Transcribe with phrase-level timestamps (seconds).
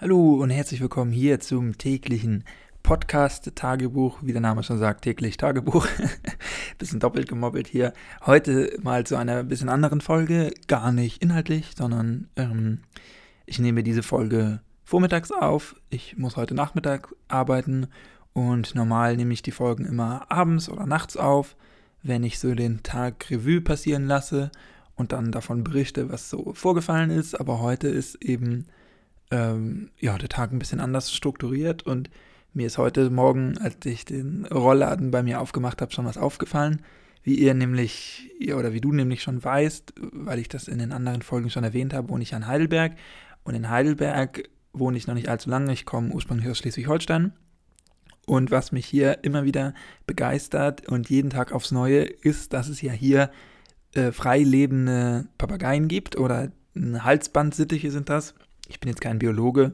[0.00, 2.44] Hallo und herzlich willkommen hier zum täglichen
[2.84, 5.88] Podcast-Tagebuch, wie der Name schon sagt, täglich Tagebuch.
[6.78, 7.92] bisschen doppelt gemobbelt hier.
[8.24, 12.78] Heute mal zu einer bisschen anderen Folge, gar nicht inhaltlich, sondern ähm,
[13.44, 15.74] ich nehme diese Folge vormittags auf.
[15.90, 17.88] Ich muss heute Nachmittag arbeiten
[18.34, 21.56] und normal nehme ich die Folgen immer abends oder nachts auf,
[22.04, 24.52] wenn ich so den Tag Revue passieren lasse
[24.94, 27.34] und dann davon berichte, was so vorgefallen ist.
[27.34, 28.68] Aber heute ist eben
[29.30, 32.10] ähm, ja, der Tag ein bisschen anders strukturiert und
[32.54, 36.82] mir ist heute Morgen, als ich den Rollladen bei mir aufgemacht habe, schon was aufgefallen.
[37.22, 41.22] Wie ihr nämlich, oder wie du nämlich schon weißt, weil ich das in den anderen
[41.22, 42.96] Folgen schon erwähnt habe, wohne ich an Heidelberg.
[43.44, 45.72] Und in Heidelberg wohne ich noch nicht allzu lange.
[45.72, 47.32] Ich komme ursprünglich aus Schleswig-Holstein.
[48.26, 49.74] Und was mich hier immer wieder
[50.06, 53.30] begeistert und jeden Tag aufs Neue ist, dass es ja hier
[53.94, 58.34] äh, frei lebende Papageien gibt oder Halsbandsittiche sind das
[58.68, 59.72] ich bin jetzt kein Biologe,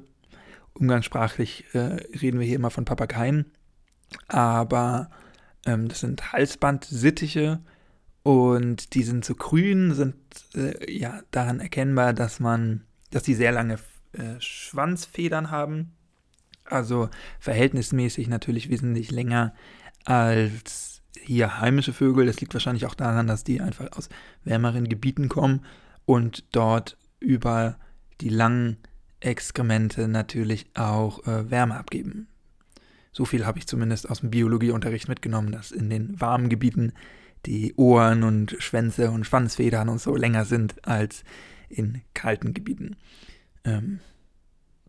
[0.73, 1.79] umgangssprachlich äh,
[2.21, 3.53] reden wir hier immer von Papageien,
[4.29, 5.11] aber
[5.67, 7.61] ähm, das sind Halsbandsittiche
[8.23, 10.17] und die sind so grün, sind
[10.55, 13.79] äh, ja daran erkennbar, dass man, dass die sehr lange
[14.13, 15.93] äh, Schwanzfedern haben,
[16.65, 19.55] also verhältnismäßig natürlich wesentlich länger
[20.05, 22.27] als hier heimische Vögel.
[22.27, 24.09] Das liegt wahrscheinlich auch daran, dass die einfach aus
[24.45, 25.65] wärmeren Gebieten kommen
[26.05, 27.79] und dort über
[28.21, 28.79] die langen
[29.21, 32.29] Exkremente natürlich auch äh, Wärme abgeben.
[33.13, 36.93] So viel habe ich zumindest aus dem Biologieunterricht mitgenommen, dass in den warmen Gebieten
[37.47, 41.25] die Ohren und Schwänze und Schwanzfedern und so länger sind als
[41.69, 42.97] in kalten Gebieten.
[43.65, 44.01] Ähm,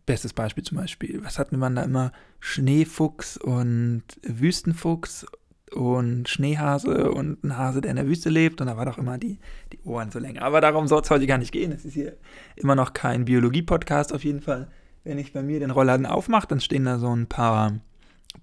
[0.06, 2.12] bestes Beispiel zum Beispiel, was hatten wir da immer?
[2.40, 5.26] Schneefuchs und Wüstenfuchs
[5.72, 8.60] und Schneehase und ein Hase, der in der Wüste lebt.
[8.60, 9.38] Und da war doch immer die,
[9.72, 10.42] die Ohren so länger.
[10.42, 11.72] Aber darum soll es heute gar nicht gehen.
[11.72, 12.16] Es ist hier
[12.56, 14.12] immer noch kein Biologie-Podcast.
[14.12, 14.68] Auf jeden Fall,
[15.04, 17.80] wenn ich bei mir den Rollladen aufmache, dann stehen da so ein paar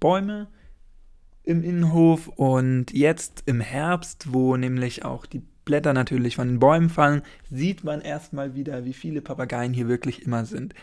[0.00, 0.48] Bäume
[1.42, 2.28] im Innenhof.
[2.28, 7.84] Und jetzt im Herbst, wo nämlich auch die Blätter natürlich von den Bäumen fallen, sieht
[7.84, 10.74] man erstmal wieder, wie viele Papageien hier wirklich immer sind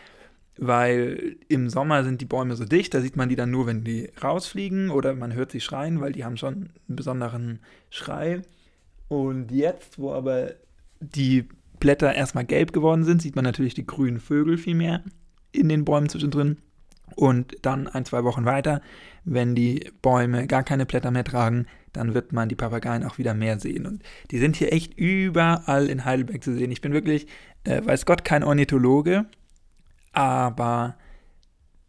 [0.58, 3.84] weil im Sommer sind die Bäume so dicht, da sieht man die dann nur, wenn
[3.84, 8.42] die rausfliegen oder man hört sie schreien, weil die haben schon einen besonderen Schrei.
[9.08, 10.52] Und jetzt, wo aber
[11.00, 11.48] die
[11.80, 15.02] Blätter erstmal gelb geworden sind, sieht man natürlich die grünen Vögel viel mehr
[15.52, 16.58] in den Bäumen zwischendrin.
[17.16, 18.80] Und dann ein, zwei Wochen weiter,
[19.24, 23.34] wenn die Bäume gar keine Blätter mehr tragen, dann wird man die Papageien auch wieder
[23.34, 23.86] mehr sehen.
[23.86, 26.70] Und die sind hier echt überall in Heidelberg zu sehen.
[26.70, 27.26] Ich bin wirklich,
[27.64, 29.26] äh, weiß Gott, kein Ornithologe,
[30.12, 30.96] aber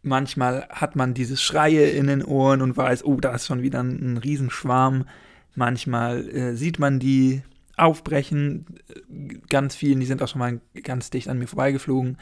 [0.02, 3.82] manchmal hat man dieses Schreie in den Ohren und weiß, oh, da ist schon wieder
[3.82, 5.06] ein, ein Riesenschwarm.
[5.54, 7.42] Manchmal äh, sieht man die
[7.76, 8.66] aufbrechen,
[9.48, 12.18] ganz vielen, die sind auch schon mal ganz dicht an mir vorbeigeflogen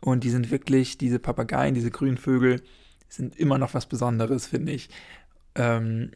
[0.00, 2.62] und die sind wirklich, diese Papageien, diese grünen Vögel,
[3.08, 4.88] sind immer noch was Besonderes, finde ich.
[5.54, 6.10] Ähm,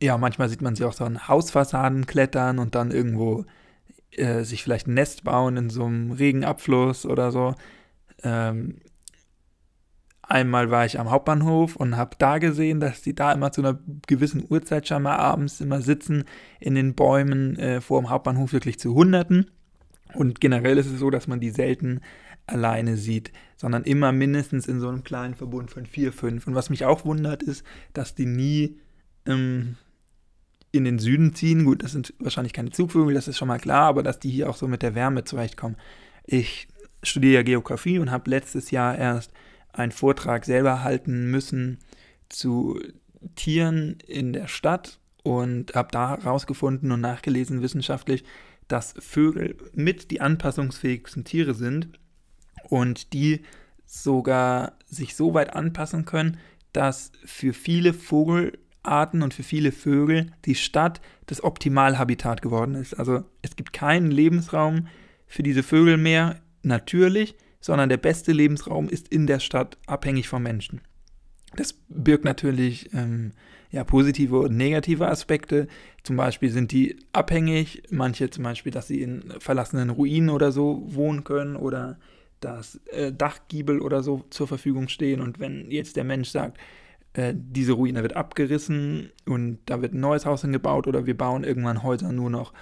[0.00, 3.44] ja, manchmal sieht man sie auch so an Hausfassaden klettern und dann irgendwo
[4.12, 7.54] äh, sich vielleicht ein Nest bauen in so einem Regenabfluss oder so.
[8.22, 8.78] Ähm,
[10.22, 13.78] einmal war ich am Hauptbahnhof und habe da gesehen, dass die da immer zu einer
[14.06, 16.24] gewissen Uhrzeit schon mal abends immer sitzen
[16.60, 19.50] in den Bäumen äh, vor dem Hauptbahnhof wirklich zu Hunderten.
[20.14, 22.00] Und generell ist es so, dass man die selten
[22.46, 26.46] alleine sieht, sondern immer mindestens in so einem kleinen Verbund von vier, fünf.
[26.46, 28.78] Und was mich auch wundert, ist, dass die nie
[29.26, 29.76] ähm,
[30.72, 31.64] in den Süden ziehen.
[31.64, 34.50] Gut, das sind wahrscheinlich keine Zugvögel, das ist schon mal klar, aber dass die hier
[34.50, 35.76] auch so mit der Wärme zurechtkommen.
[36.24, 36.68] Ich
[37.02, 39.32] studiere ja Geografie und habe letztes Jahr erst
[39.72, 41.78] einen Vortrag selber halten müssen
[42.28, 42.80] zu
[43.34, 48.24] Tieren in der Stadt und habe da herausgefunden und nachgelesen wissenschaftlich,
[48.68, 51.88] dass Vögel mit die anpassungsfähigsten Tiere sind
[52.68, 53.42] und die
[53.86, 56.38] sogar sich so weit anpassen können,
[56.72, 62.94] dass für viele Vogelarten und für viele Vögel die Stadt das Optimalhabitat geworden ist.
[62.94, 64.88] Also es gibt keinen Lebensraum
[65.26, 70.42] für diese Vögel mehr natürlich, sondern der beste Lebensraum ist in der Stadt, abhängig vom
[70.42, 70.80] Menschen.
[71.56, 73.32] Das birgt natürlich ähm,
[73.70, 75.68] ja, positive und negative Aspekte.
[76.02, 80.82] Zum Beispiel sind die abhängig, manche zum Beispiel, dass sie in verlassenen Ruinen oder so
[80.86, 81.98] wohnen können oder
[82.40, 85.20] dass äh, Dachgiebel oder so zur Verfügung stehen.
[85.20, 86.58] Und wenn jetzt der Mensch sagt,
[87.14, 91.44] äh, diese Ruine wird abgerissen und da wird ein neues Haus hingebaut oder wir bauen
[91.44, 92.52] irgendwann Häuser nur noch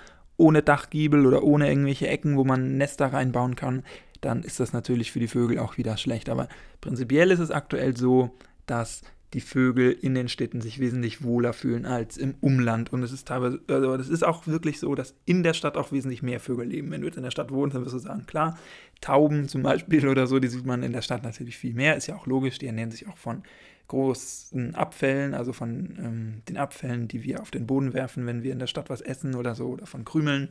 [0.40, 3.84] ohne Dachgiebel oder ohne irgendwelche Ecken, wo man Nester reinbauen kann,
[4.20, 6.28] dann ist das natürlich für die Vögel auch wieder schlecht.
[6.28, 6.48] Aber
[6.80, 8.30] prinzipiell ist es aktuell so,
[8.66, 12.92] dass die Vögel in den Städten sich wesentlich wohler fühlen als im Umland.
[12.92, 15.92] Und es ist teilweise, also das ist auch wirklich so, dass in der Stadt auch
[15.92, 16.90] wesentlich mehr Vögel leben.
[16.90, 18.58] Wenn du jetzt in der Stadt wohnst, dann wirst du sagen, klar,
[19.00, 21.96] Tauben zum Beispiel oder so, die sieht man in der Stadt natürlich viel mehr.
[21.96, 23.44] Ist ja auch logisch, die ernähren sich auch von
[23.86, 28.52] großen Abfällen, also von ähm, den Abfällen, die wir auf den Boden werfen, wenn wir
[28.52, 30.48] in der Stadt was essen oder so, oder von Krümeln.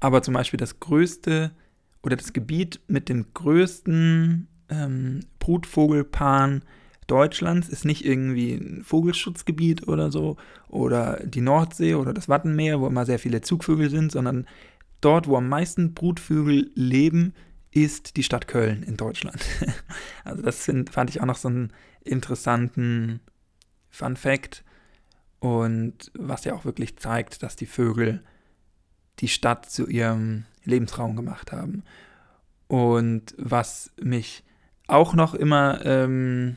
[0.00, 1.50] Aber zum Beispiel das größte
[2.02, 6.64] oder das Gebiet mit dem größten ähm, Brutvogelpaaren
[7.10, 10.36] Deutschlands ist nicht irgendwie ein Vogelschutzgebiet oder so
[10.68, 14.46] oder die Nordsee oder das Wattenmeer, wo immer sehr viele Zugvögel sind, sondern
[15.00, 17.34] dort, wo am meisten Brutvögel leben,
[17.72, 19.44] ist die Stadt Köln in Deutschland.
[20.24, 21.72] also das find, fand ich auch noch so einen
[22.04, 23.20] interessanten
[23.88, 24.64] Fun Fact
[25.40, 28.22] und was ja auch wirklich zeigt, dass die Vögel
[29.18, 31.82] die Stadt zu ihrem Lebensraum gemacht haben.
[32.68, 34.44] Und was mich
[34.86, 36.56] auch noch immer ähm,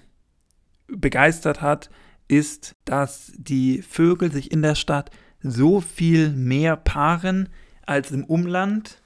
[0.88, 1.90] begeistert hat,
[2.28, 7.50] ist, dass die Vögel sich in der Stadt so viel mehr paaren
[7.86, 9.02] als im Umland,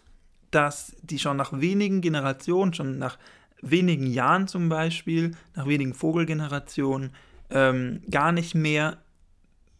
[0.51, 3.17] dass die schon nach wenigen Generationen, schon nach
[3.61, 7.11] wenigen Jahren zum Beispiel, nach wenigen Vogelgenerationen,
[7.49, 8.97] ähm, gar nicht mehr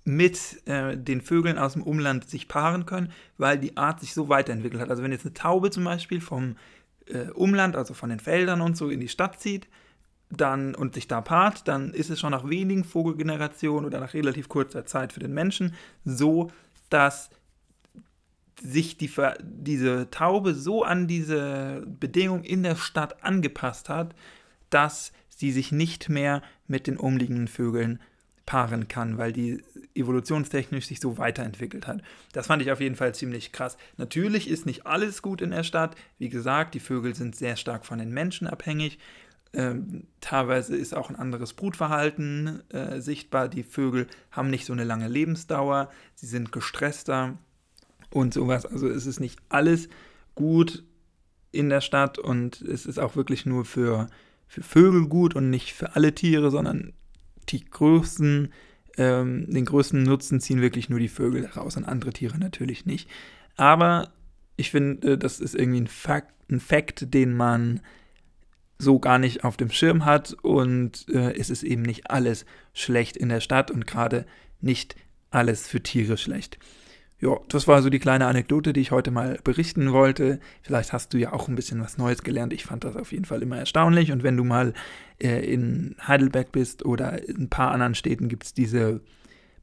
[0.04, 4.30] mit äh, den Vögeln aus dem Umland sich paaren können, weil die Art sich so
[4.30, 4.90] weiterentwickelt hat.
[4.90, 6.56] Also wenn jetzt eine Taube zum Beispiel vom
[7.08, 9.68] äh, Umland, also von den Feldern und so in die Stadt zieht,
[10.30, 14.50] dann und sich da paart, dann ist es schon nach wenigen Vogelgenerationen oder nach relativ
[14.50, 16.52] kurzer Zeit für den Menschen so,
[16.90, 17.30] dass
[18.62, 24.16] sich die, diese Taube so an diese Bedingung in der Stadt angepasst hat,
[24.70, 28.00] dass sie sich nicht mehr mit den umliegenden Vögeln
[28.48, 29.62] paaren kann, weil die
[29.94, 32.02] evolutionstechnisch sich so weiterentwickelt hat.
[32.32, 33.78] Das fand ich auf jeden Fall ziemlich krass.
[33.98, 35.96] Natürlich ist nicht alles gut in der Stadt.
[36.18, 38.98] Wie gesagt, die Vögel sind sehr stark von den Menschen abhängig.
[39.54, 43.48] Ähm, teilweise ist auch ein anderes Brutverhalten äh, sichtbar.
[43.48, 47.38] Die Vögel haben nicht so eine lange Lebensdauer, sie sind gestresster
[48.10, 48.66] und sowas.
[48.66, 49.90] Also es ist nicht alles
[50.36, 50.84] gut
[51.52, 54.08] in der Stadt und es ist auch wirklich nur für,
[54.48, 56.94] für Vögel gut und nicht für alle Tiere, sondern
[57.50, 58.54] die größten,
[58.98, 63.10] ähm, den größten Nutzen ziehen wirklich nur die Vögel daraus und andere Tiere natürlich nicht.
[63.56, 64.12] Aber
[64.58, 67.82] ich finde, äh, das ist irgendwie ein Fakt, ein Fakt, den man
[68.80, 73.18] so gar nicht auf dem Schirm hat und äh, es ist eben nicht alles schlecht
[73.18, 74.26] in der Stadt und gerade
[74.62, 74.96] nicht
[75.32, 76.60] alles für Tiere schlecht.
[77.20, 80.40] Ja, das war so die kleine Anekdote, die ich heute mal berichten wollte.
[80.62, 82.54] Vielleicht hast du ja auch ein bisschen was Neues gelernt.
[82.54, 84.12] Ich fand das auf jeden Fall immer erstaunlich.
[84.12, 84.74] Und wenn du mal
[85.20, 89.02] äh, in Heidelberg bist oder in ein paar anderen Städten gibt es diese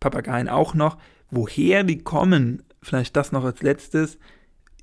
[0.01, 0.99] Papageien auch noch.
[1.31, 4.19] Woher die kommen, vielleicht das noch als letztes,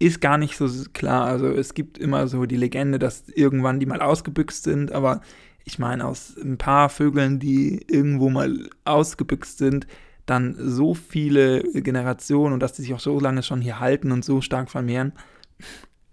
[0.02, 1.26] ist gar nicht so klar.
[1.26, 5.22] Also es gibt immer so die Legende, dass irgendwann die mal ausgebüxt sind, aber
[5.64, 9.86] ich meine, aus ein paar Vögeln, die irgendwo mal ausgebüxt sind,
[10.26, 14.26] dann so viele Generationen und dass die sich auch so lange schon hier halten und
[14.26, 15.14] so stark vermehren,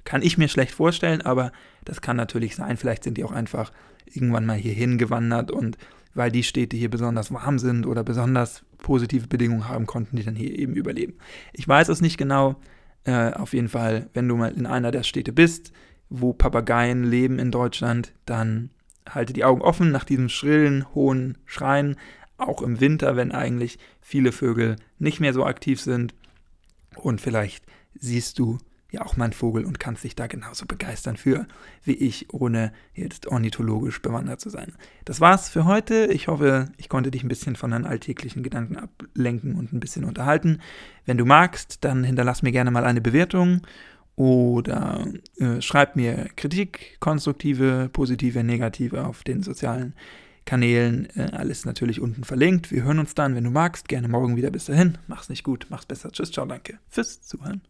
[0.05, 1.53] kann ich mir schlecht vorstellen, aber
[1.85, 2.77] das kann natürlich sein.
[2.77, 3.73] Vielleicht sind die auch einfach
[4.07, 5.79] irgendwann mal hierhin gewandert und
[6.15, 10.35] weil die Städte hier besonders warm sind oder besonders positive Bedingungen haben, konnten die dann
[10.35, 11.15] hier eben überleben.
[11.53, 12.57] Ich weiß es nicht genau,
[13.05, 15.73] äh, auf jeden Fall, wenn du mal in einer der Städte bist,
[16.09, 18.71] wo Papageien leben in Deutschland, dann
[19.09, 21.97] halte die Augen offen nach diesem schrillen, hohen Schreien,
[22.37, 26.15] auch im Winter, wenn eigentlich viele Vögel nicht mehr so aktiv sind.
[26.97, 27.65] Und vielleicht
[27.99, 28.59] siehst du
[28.91, 31.47] ja auch mein Vogel und kannst dich da genauso begeistern für
[31.85, 34.73] wie ich, ohne jetzt ornithologisch bewandert zu sein.
[35.05, 36.07] Das war's für heute.
[36.07, 40.05] Ich hoffe, ich konnte dich ein bisschen von deinen alltäglichen Gedanken ablenken und ein bisschen
[40.05, 40.61] unterhalten.
[41.05, 43.61] Wenn du magst, dann hinterlass mir gerne mal eine Bewertung
[44.17, 49.95] oder äh, schreib mir Kritik, konstruktive, positive, negative auf den sozialen
[50.45, 51.09] Kanälen.
[51.15, 52.73] Äh, alles natürlich unten verlinkt.
[52.73, 54.51] Wir hören uns dann, wenn du magst, gerne morgen wieder.
[54.51, 56.11] Bis dahin, mach's nicht gut, mach's besser.
[56.11, 57.61] Tschüss, ciao, danke fürs Zuhören.